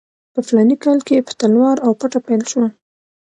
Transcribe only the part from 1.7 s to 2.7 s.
او پټه پیل شوه.